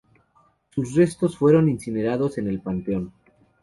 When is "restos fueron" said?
0.95-1.69